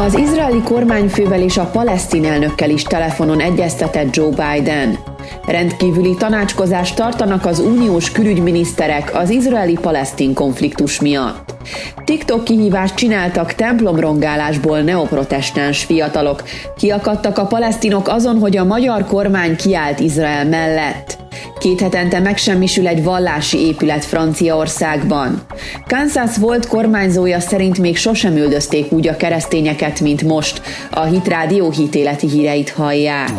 [0.00, 4.98] Az izraeli kormányfővel és a palesztin elnökkel is telefonon egyeztetett Joe Biden.
[5.46, 11.54] Rendkívüli tanácskozást tartanak az uniós külügyminiszterek az izraeli-palesztin konfliktus miatt.
[12.04, 16.42] TikTok kihívást csináltak templomrongálásból neoprotestáns fiatalok.
[16.76, 21.19] Kiakadtak a palesztinok azon, hogy a magyar kormány kiállt Izrael mellett.
[21.60, 25.40] Két hetente megsemmisül egy vallási épület Franciaországban.
[25.86, 30.62] Kansas volt kormányzója szerint még sosem üldözték úgy a keresztényeket, mint most.
[30.90, 33.30] A Hitrádió hitéleti híreit hallják.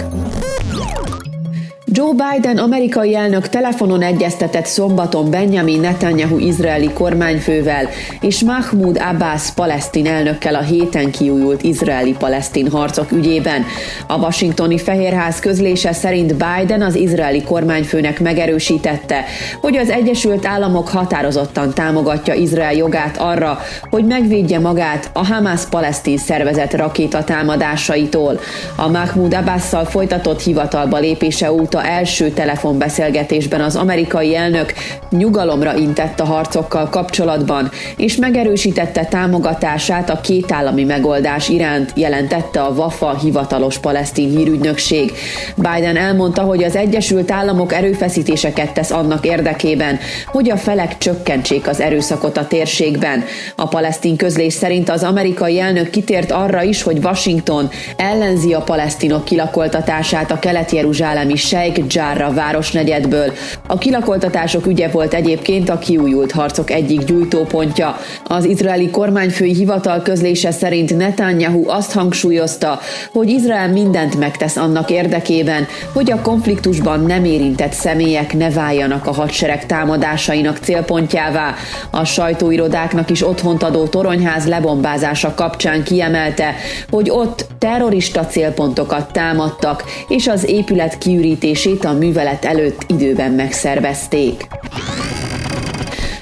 [1.94, 7.90] Joe Biden amerikai elnök telefonon egyeztetett szombaton Benjamin Netanyahu izraeli kormányfővel
[8.22, 13.66] és Mahmoud Abbas palesztin elnökkel a héten kiújult izraeli-palesztin harcok ügyében.
[14.08, 19.24] A washingtoni Fehérház közlése szerint Biden az izraeli kormányfőnek megerősítette,
[19.62, 26.18] hogy az Egyesült Államok határozottan támogatja Izrael jogát arra, hogy megvédje magát a Hamas palesztin
[26.18, 28.40] szervezet rakétatámadásaitól.
[28.76, 34.74] A Mahmoud Abbasszal folytatott hivatalba lépése óta első telefonbeszélgetésben az amerikai elnök
[35.10, 43.18] nyugalomra intett a harcokkal kapcsolatban, és megerősítette támogatását a kétállami megoldás iránt, jelentette a WAFA
[43.18, 45.12] hivatalos palesztin hírügynökség.
[45.56, 51.80] Biden elmondta, hogy az Egyesült Államok erőfeszítéseket tesz annak érdekében, hogy a felek csökkentsék az
[51.80, 53.24] erőszakot a térségben.
[53.56, 59.26] A palesztin közlés szerint az amerikai elnök kitért arra is, hogy Washington ellenzi a palesztinok
[59.26, 63.34] kilakoltatását a kelet-jeruzsálemi sej Sheikh Jarrah városnegyedből.
[63.68, 67.98] A kilakoltatások ügye volt egyébként a kiújult harcok egyik gyújtópontja.
[68.24, 72.80] Az izraeli kormányfői hivatal közlése szerint Netanyahu azt hangsúlyozta,
[73.12, 79.14] hogy Izrael mindent megtesz annak érdekében, hogy a konfliktusban nem érintett személyek ne váljanak a
[79.14, 81.56] hadsereg támadásainak célpontjává.
[81.90, 86.56] A sajtóirodáknak is otthont adó toronyház lebombázása kapcsán kiemelte,
[86.90, 94.48] hogy ott terrorista célpontokat támadtak, és az épület kiürítés működését a művelet előtt időben megszervezték.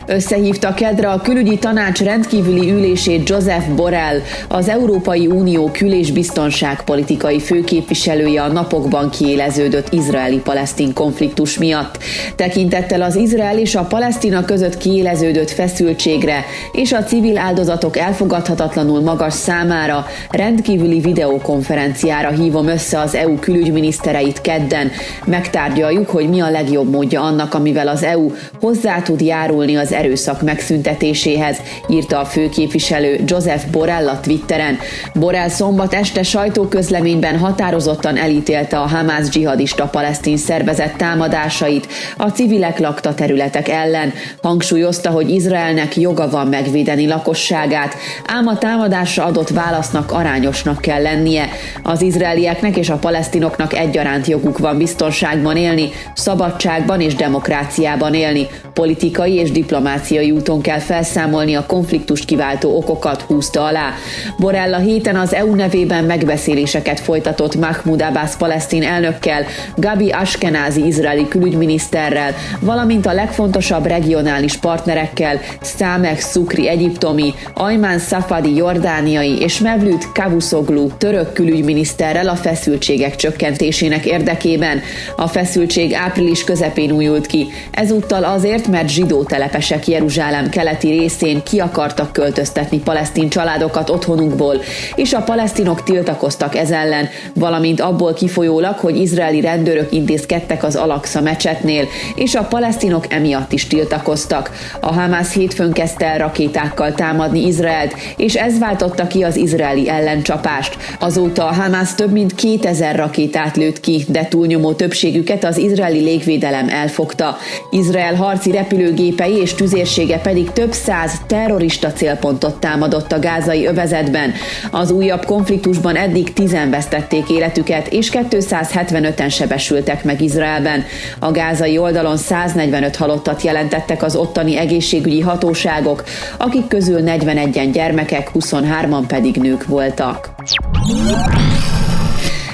[0.10, 7.40] Összehívta kedre a külügyi tanács rendkívüli ülését Joseph Borrell, az Európai Unió kül- és biztonságpolitikai
[7.40, 11.98] főképviselője a napokban kiéleződött izraeli-palesztin konfliktus miatt.
[12.36, 19.34] Tekintettel az Izrael és a Palesztina között kiéleződött feszültségre és a civil áldozatok elfogadhatatlanul magas
[19.34, 24.92] számára rendkívüli videokonferenciára hívom össze az EU külügyminisztereit kedden.
[25.26, 30.42] Megtárgyaljuk, hogy mi a legjobb módja annak, amivel az EU hozzá tud járulni az erőszak
[30.42, 31.58] megszüntetéséhez,
[31.90, 34.78] írta a főképviselő Joseph Borrell a Twitteren.
[35.14, 43.14] Borrell szombat este sajtóközleményben határozottan elítélte a Hamász dzsihadista palesztin szervezet támadásait a civilek lakta
[43.14, 44.14] területek ellen.
[44.42, 47.96] Hangsúlyozta, hogy Izraelnek joga van megvédeni lakosságát,
[48.26, 51.50] ám a támadásra adott válasznak arányosnak kell lennie.
[51.84, 59.34] Az izraelieknek és a palesztinoknak egyaránt joguk van biztonságban élni, szabadságban és demokráciában élni, politikai
[59.34, 63.94] és diplomáciai diplomáciai úton kell felszámolni a konfliktust kiváltó okokat, húzta alá.
[64.38, 69.46] Borrell a héten az EU nevében megbeszéléseket folytatott Mahmoud Abbas palesztin elnökkel,
[69.76, 79.40] Gabi Ashkenazi izraeli külügyminiszterrel, valamint a legfontosabb regionális partnerekkel, Számek Szukri egyiptomi, Ayman Safadi jordániai
[79.40, 84.82] és Mevlüt Kavusoglu török külügyminiszterrel a feszültségek csökkentésének érdekében.
[85.16, 91.44] A feszültség április közepén újult ki, ezúttal azért, mert zsidó telepesek hadseregek Jeruzsálem keleti részén
[91.44, 94.62] ki akartak költöztetni palesztin családokat otthonukból,
[94.96, 101.22] és a palesztinok tiltakoztak ez ellen, valamint abból kifolyólag, hogy izraeli rendőrök intézkedtek az Alaksa
[101.22, 104.52] mecsetnél, és a palesztinok emiatt is tiltakoztak.
[104.80, 110.78] A Hamász hétfőn kezdte el rakétákkal támadni Izraelt, és ez váltotta ki az izraeli ellencsapást.
[111.00, 116.70] Azóta a Hamász több mint 2000 rakétát lőtt ki, de túlnyomó többségüket az izraeli légvédelem
[116.70, 117.38] elfogta.
[117.72, 124.34] Izrael harci repülőgépei és tüzérsége pedig több száz terrorista célpontot támadott a gázai övezetben.
[124.72, 130.84] Az újabb konfliktusban eddig tizen vesztették életüket, és 275-en sebesültek meg Izraelben.
[131.20, 136.04] A gázai oldalon 145 halottat jelentettek az ottani egészségügyi hatóságok,
[136.38, 140.30] akik közül 41-en gyermekek, 23-an pedig nők voltak.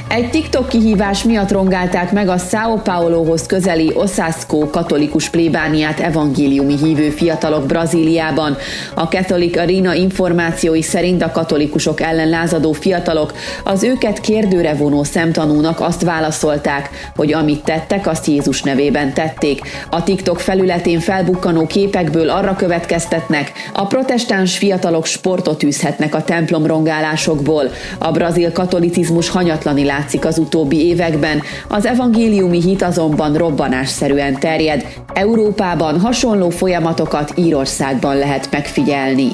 [0.07, 7.09] Egy TikTok kihívás miatt rongálták meg a São Paulohoz közeli Osasco katolikus plébániát evangéliumi hívő
[7.09, 8.57] fiatalok Brazíliában.
[8.93, 15.79] A Catholic Arena információi szerint a katolikusok ellen lázadó fiatalok az őket kérdőre vonó szemtanúnak
[15.79, 19.61] azt válaszolták, hogy amit tettek, azt Jézus nevében tették.
[19.89, 27.71] A TikTok felületén felbukkanó képekből arra következtetnek, a protestáns fiatalok sportot űzhetnek a templom rongálásokból.
[27.97, 34.85] A brazil katolicizmus hanyatlani látszik az utóbbi években, az evangéliumi hit azonban robbanásszerűen terjed.
[35.13, 39.27] Európában hasonló folyamatokat Írországban lehet megfigyelni.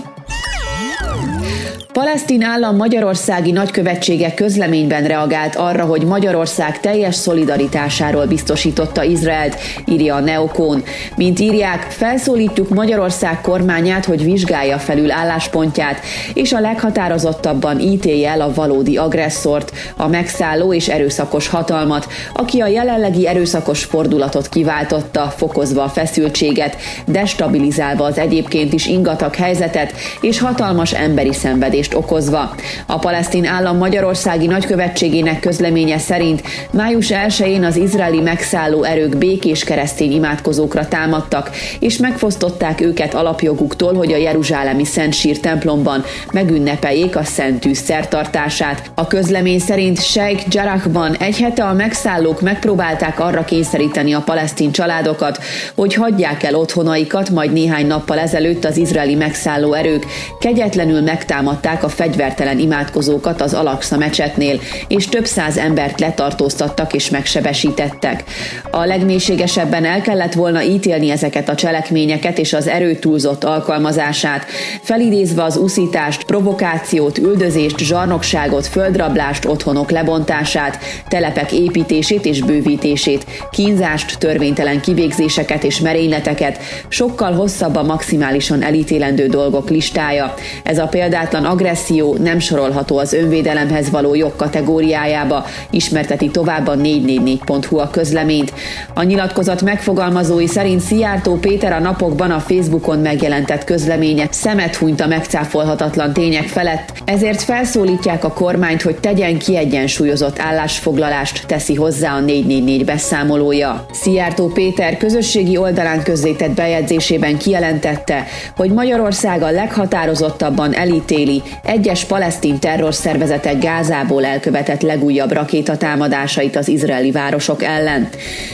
[1.93, 10.19] Palesztin állam Magyarországi nagykövetsége közleményben reagált arra, hogy Magyarország teljes szolidaritásáról biztosította Izraelt, írja a
[10.19, 10.83] Neokón.
[11.15, 15.99] Mint írják, felszólítjuk Magyarország kormányát, hogy vizsgálja felül álláspontját,
[16.33, 22.67] és a leghatározottabban ítélje el a valódi agresszort, a megszálló és erőszakos hatalmat, aki a
[22.67, 30.93] jelenlegi erőszakos fordulatot kiváltotta, fokozva a feszültséget, destabilizálva az egyébként is ingatag helyzetet és hatalmas
[30.93, 32.56] emberi szenvedést szenvedést okozva.
[32.86, 36.42] A palesztin állam Magyarországi nagykövetségének közleménye szerint
[36.72, 41.50] május 1-én az izraeli megszálló erők békés keresztény imádkozókra támadtak,
[41.80, 48.92] és megfosztották őket alapjoguktól, hogy a Jeruzsálemi Szent Sír templomban megünnepeljék a Szent Tűz szertartását.
[48.95, 55.39] A közlemény szerint Sheikh Jarrahban egy hete a megszállók megpróbálták arra kényszeríteni a palesztin családokat,
[55.75, 60.06] hogy hagyják el otthonaikat, majd néhány nappal ezelőtt az izraeli megszálló erők
[60.39, 67.09] kegyetlenül megtámadták megtámadták a fegyvertelen imádkozókat az Alaksa mecsetnél, és több száz embert letartóztattak és
[67.09, 68.23] megsebesítettek.
[68.71, 74.45] A legmélységesebben el kellett volna ítélni ezeket a cselekményeket és az erő túlzott alkalmazását,
[74.81, 80.77] felidézve az uszítást, provokációt, üldözést, zsarnokságot, földrablást, otthonok lebontását,
[81.07, 89.69] telepek építését és bővítését, kínzást, törvénytelen kivégzéseket és merényleteket, sokkal hosszabb a maximálisan elítélendő dolgok
[89.69, 90.33] listája.
[90.63, 97.78] Ez a példátlan agresszió nem sorolható az önvédelemhez való jog kategóriájába, ismerteti tovább a 444.hu
[97.78, 98.54] a közleményt.
[98.94, 105.08] A nyilatkozat megfogalmazói szerint Szijjártó Péter a napokban a Facebookon megjelentett közleménye szemet hunyt a
[105.08, 112.86] megcáfolhatatlan tények felett, ezért felszólítják a kormányt, hogy tegyen kiegyensúlyozott állásfoglalást, teszi hozzá a 444
[112.86, 113.86] beszámolója.
[113.92, 118.25] Szijjártó Péter közösségi oldalán közzétett bejegyzésében kijelentette,
[118.56, 127.63] hogy Magyarország a leghatározottabban elítéli egyes palesztin terrorszervezetek Gázából elkövetett legújabb rakétatámadásait az izraeli városok
[127.63, 128.09] ellen.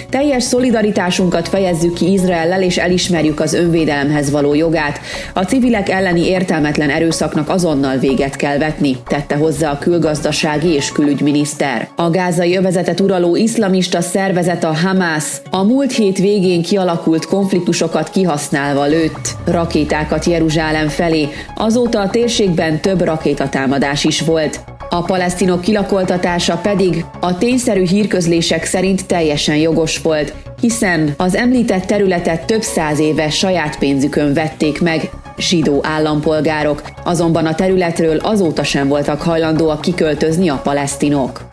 [0.09, 4.99] Teljes szolidaritásunkat fejezzük ki Izraellel és elismerjük az önvédelemhez való jogát.
[5.33, 11.87] A civilek elleni értelmetlen erőszaknak azonnal véget kell vetni, tette hozzá a külgazdasági és külügyminiszter.
[11.95, 18.85] A gázai övezetet uraló iszlamista szervezet a Hamas a múlt hét végén kialakult konfliktusokat kihasználva
[18.85, 21.27] lőtt rakétákat Jeruzsálem felé.
[21.55, 24.59] Azóta a térségben több rakétatámadás is volt.
[24.89, 32.45] A palesztinok kilakoltatása pedig a tényszerű hírközlések szerint teljesen jogos volt, hiszen az említett területet
[32.45, 39.21] több száz éve saját pénzükön vették meg, zsidó állampolgárok, azonban a területről azóta sem voltak
[39.21, 41.46] hajlandóak kiköltözni a palesztinok.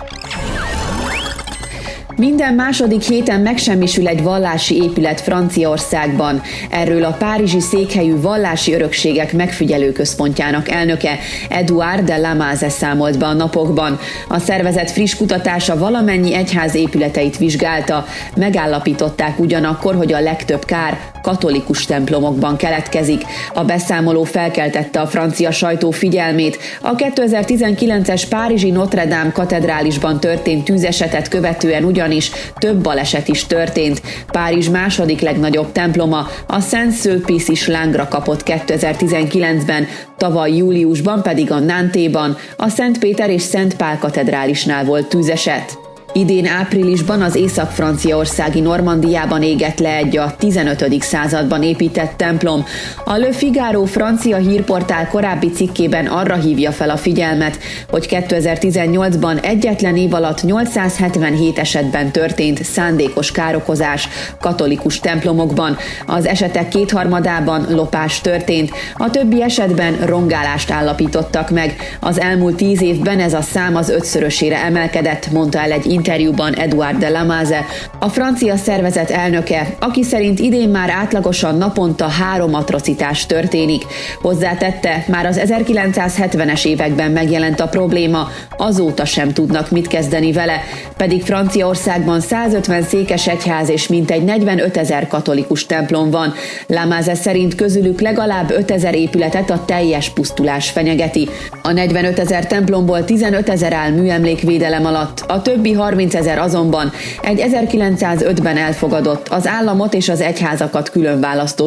[2.17, 6.43] Minden második héten megsemmisül egy vallási épület Franciaországban.
[6.71, 11.19] Erről a párizsi székhelyű vallási örökségek megfigyelő központjának elnöke
[11.49, 13.99] Edouard de Lamaze számolt be a napokban.
[14.29, 18.07] A szervezet friss kutatása valamennyi egyház épületeit vizsgálta.
[18.37, 23.23] Megállapították ugyanakkor, hogy a legtöbb kár katolikus templomokban keletkezik.
[23.55, 26.59] A beszámoló felkeltette a francia sajtó figyelmét.
[26.81, 34.03] A 2019-es Párizsi Notre Dame katedrálisban történt tűzesetet követően ugyanis több baleset is történt.
[34.27, 41.59] Párizs második legnagyobb temploma, a Saint Sulpice is lángra kapott 2019-ben, tavaly júliusban pedig a
[41.59, 45.84] Nantéban, a Szent Péter és Szent Pál katedrálisnál volt tűzeset.
[46.17, 51.03] Idén áprilisban az észak-franciaországi Normandiában égett le egy a 15.
[51.03, 52.65] században épített templom.
[53.05, 57.59] A Le Figaro francia hírportál korábbi cikkében arra hívja fel a figyelmet,
[57.91, 64.09] hogy 2018-ban egyetlen év alatt 877 esetben történt szándékos károkozás
[64.41, 65.77] katolikus templomokban.
[66.07, 71.77] Az esetek kétharmadában lopás történt, a többi esetben rongálást állapítottak meg.
[72.01, 76.99] Az elmúlt tíz évben ez a szám az ötszörösére emelkedett, mondta el egy interjúban Eduard
[76.99, 77.65] de Lamaze,
[77.99, 83.83] a francia szervezet elnöke, aki szerint idén már átlagosan naponta három atrocitás történik.
[84.21, 90.61] Hozzátette, már az 1970-es években megjelent a probléma, azóta sem tudnak mit kezdeni vele,
[90.97, 96.33] pedig Franciaországban 150 székes egyház és mintegy 45 ezer katolikus templom van.
[96.67, 101.29] Lamaze szerint közülük legalább 5 ezer épületet a teljes pusztulás fenyegeti.
[101.63, 107.45] A 45 ezer templomból 15 ezer áll műemlékvédelem alatt, a többi 30 ezer azonban egy
[107.53, 111.21] 1905-ben elfogadott, az államot és az egyházakat külön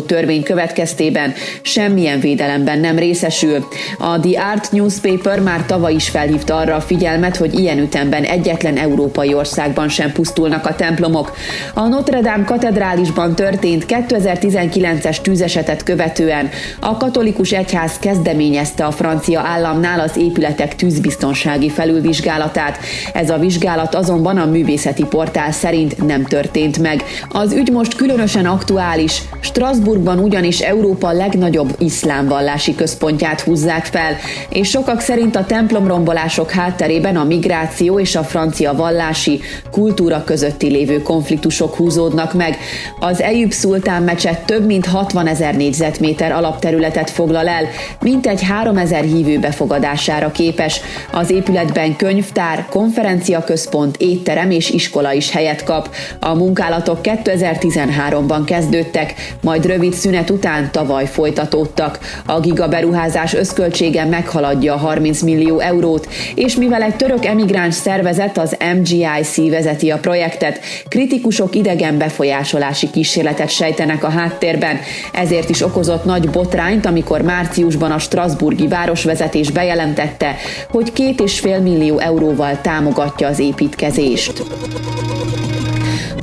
[0.08, 3.68] törvény következtében semmilyen védelemben nem részesül.
[3.98, 8.78] A The Art Newspaper már tavaly is felhívta arra a figyelmet, hogy ilyen ütemben egyetlen
[8.78, 11.36] európai országban sem pusztulnak a templomok.
[11.74, 20.00] A Notre Dame katedrálisban történt 2019-es tűzesetet követően a katolikus egyház kezdeményezte a francia államnál
[20.00, 22.78] az épületek tűzbiztonsági felülvizsgálatát.
[23.14, 27.04] Ez a vizsgálat azonban a művészeti portál szerint nem történt meg.
[27.30, 29.22] Az ügy most különösen aktuális.
[29.40, 34.16] Strasbourgban ugyanis Európa legnagyobb iszlámvallási központját húzzák fel,
[34.50, 39.40] és sokak szerint a templomrombolások hátterében a migráció és a francia vallási
[39.72, 42.58] kultúra közötti lévő konfliktusok húzódnak meg.
[43.00, 47.68] Az Ejüp Szultán mecset több mint 60 ezer négyzetméter alapterületet foglal el,
[48.02, 50.82] mintegy 3 ezer hívő befogadására képes.
[51.12, 55.96] Az épületben könyvtár, konferenciaközpont, étterem és iskola is helyet kap.
[56.20, 62.00] A munkálatok 2013-ban kezdődtek, majd rövid szünet után tavaly folytatódtak.
[62.26, 68.58] A gigaberuházás összköltsége meghaladja a 30 millió eurót, és mivel egy török emigráns szervezet, az
[68.80, 74.80] MGIC vezeti a projektet, kritikusok idegen befolyásolási kísérletet sejtenek a háttérben,
[75.14, 80.36] ezért is okozott nagy botrányt, amikor márciusban a Strasburgi városvezetés bejelentette,
[80.70, 84.44] hogy két és fél millió euróval támogatja az építkezést védekezést.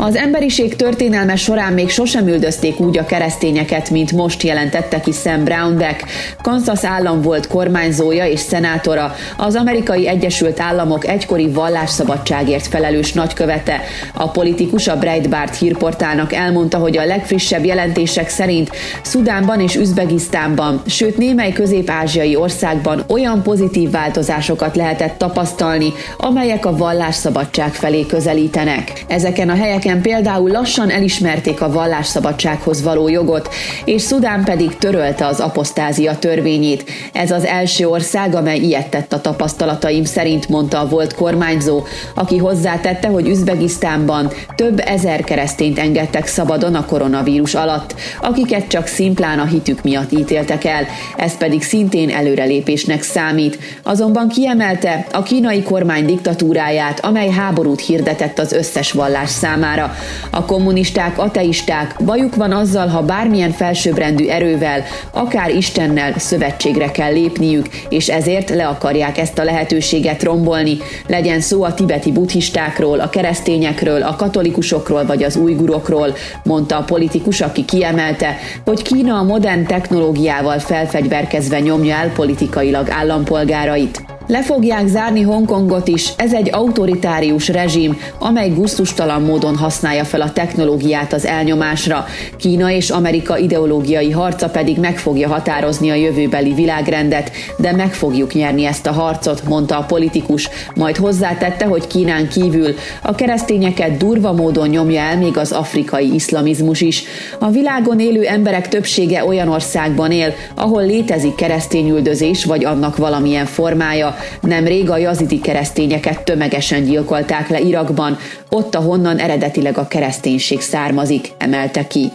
[0.05, 5.45] Az emberiség történelme során még sosem üldözték úgy a keresztényeket, mint most jelentette ki Sam
[5.45, 6.05] Brownback.
[6.43, 13.81] Kansas állam volt kormányzója és szenátora, az amerikai Egyesült Államok egykori vallásszabadságért felelős nagykövete.
[14.15, 18.71] A politikus a Breitbart hírportálnak elmondta, hogy a legfrissebb jelentések szerint
[19.03, 27.73] Szudánban és Üzbegisztánban, sőt némely közép-ázsiai országban olyan pozitív változásokat lehetett tapasztalni, amelyek a vallásszabadság
[27.73, 29.05] felé közelítenek.
[29.09, 33.49] Ezeken a helyeken területeken például lassan elismerték a vallásszabadsághoz való jogot,
[33.85, 36.85] és Szudán pedig törölte az apostázia törvényét.
[37.13, 41.83] Ez az első ország, amely ilyet tett a tapasztalataim szerint, mondta a volt kormányzó,
[42.15, 49.39] aki hozzátette, hogy Üzbegisztánban több ezer keresztényt engedtek szabadon a koronavírus alatt, akiket csak szimplán
[49.39, 50.87] a hitük miatt ítéltek el,
[51.17, 53.59] ez pedig szintén előrelépésnek számít.
[53.83, 59.95] Azonban kiemelte a kínai kormány diktatúráját, amely háborút hirdetett az összes vallás számára, számára.
[60.31, 67.67] A kommunisták, ateisták bajuk van azzal, ha bármilyen felsőbbrendű erővel, akár Istennel szövetségre kell lépniük,
[67.89, 70.77] és ezért le akarják ezt a lehetőséget rombolni.
[71.07, 76.15] Legyen szó a tibeti buddhistákról, a keresztényekről, a katolikusokról vagy az újgurokról,
[76.45, 84.14] mondta a politikus, aki kiemelte, hogy Kína a modern technológiával felfegyverkezve nyomja el politikailag állampolgárait.
[84.27, 90.33] Le fogják zárni Hongkongot is, ez egy autoritárius rezsim, amely gusztustalan módon használja fel a
[90.33, 92.05] technológiát az elnyomásra.
[92.37, 98.35] Kína és Amerika ideológiai harca pedig meg fogja határozni a jövőbeli világrendet, de meg fogjuk
[98.35, 104.33] nyerni ezt a harcot, mondta a politikus, majd hozzátette, hogy Kínán kívül a keresztényeket durva
[104.33, 107.05] módon nyomja el még az afrikai iszlamizmus is.
[107.39, 114.14] A világon élő emberek többsége olyan országban él, ahol létezik keresztényüldözés vagy annak valamilyen formája,
[114.41, 118.19] Nemrég a jazidi keresztényeket tömegesen gyilkolták le Irakban,
[118.51, 122.11] ott, ahonnan eredetileg a kereszténység származik, emelte ki.